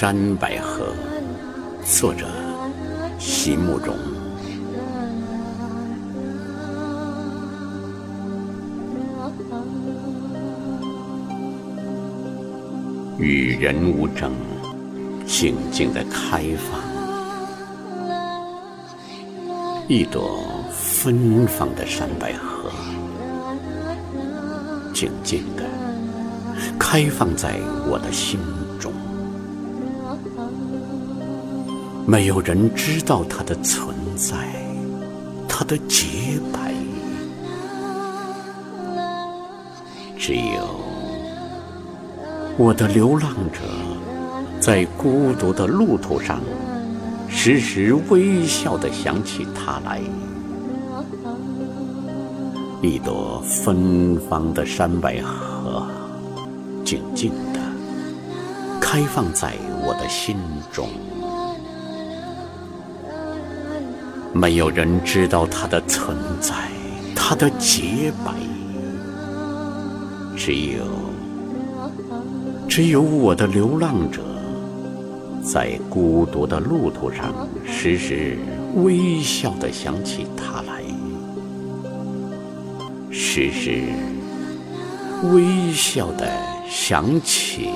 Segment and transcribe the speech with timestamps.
[0.00, 0.94] 山百合，
[1.84, 2.26] 作者
[3.18, 3.94] 席慕容。
[13.18, 14.32] 与人无争，
[15.26, 16.80] 静静的开放，
[19.86, 22.70] 一朵芬芳的山百合，
[24.94, 25.62] 静静的
[26.78, 28.40] 开放在我的心
[28.80, 28.90] 中。
[32.06, 34.36] 没有人知道它的存在，
[35.48, 36.74] 它的洁白，
[40.18, 40.80] 只有
[42.56, 43.60] 我的流浪者
[44.60, 46.40] 在孤独的路途上，
[47.28, 50.00] 时时微笑的想起他来。
[52.82, 55.86] 一朵芬芳的山百合，
[56.84, 57.60] 静静的
[58.92, 59.52] 开放在
[59.86, 60.36] 我的心
[60.72, 60.88] 中。
[64.32, 66.56] 没有人知道它的存在，
[67.14, 68.32] 它的洁白，
[70.36, 70.82] 只有
[72.68, 74.22] 只有我的流浪者，
[75.40, 77.32] 在孤独的路途上，
[77.64, 78.36] 时时
[78.82, 80.82] 微笑的想起他来，
[83.08, 83.84] 时时
[85.32, 86.28] 微笑的
[86.68, 87.70] 想起。